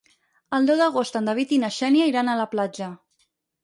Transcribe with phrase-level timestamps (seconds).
[0.57, 2.93] El deu d'agost en David i na Xènia iran a la platja.